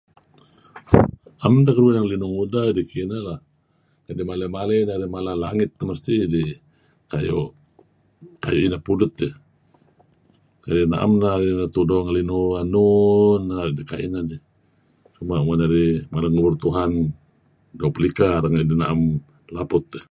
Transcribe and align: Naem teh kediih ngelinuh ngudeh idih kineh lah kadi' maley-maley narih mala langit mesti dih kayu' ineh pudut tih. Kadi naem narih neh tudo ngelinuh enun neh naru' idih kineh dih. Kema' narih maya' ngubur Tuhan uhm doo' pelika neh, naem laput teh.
Naem 1.37 1.55
teh 1.65 1.75
kediih 1.75 2.01
ngelinuh 2.03 2.31
ngudeh 2.33 2.65
idih 2.71 2.87
kineh 2.91 3.21
lah 3.27 3.39
kadi' 4.05 4.27
maley-maley 4.29 4.79
narih 4.85 5.09
mala 5.15 5.33
langit 5.43 5.71
mesti 5.89 6.15
dih 6.33 6.51
kayu' 7.11 7.53
ineh 8.67 8.81
pudut 8.87 9.11
tih. 9.19 9.33
Kadi 10.63 10.81
naem 10.91 11.11
narih 11.23 11.51
neh 11.59 11.69
tudo 11.75 11.97
ngelinuh 12.05 12.47
enun 12.63 13.39
neh 13.45 13.55
naru' 13.57 13.73
idih 13.75 13.87
kineh 13.91 14.23
dih. 14.29 14.41
Kema' 15.15 15.41
narih 15.61 15.93
maya' 16.11 16.31
ngubur 16.33 16.55
Tuhan 16.63 16.91
uhm 17.01 17.07
doo' 17.77 17.93
pelika 17.95 18.29
neh, 18.53 18.63
naem 18.81 18.99
laput 19.57 19.85
teh. 19.93 20.05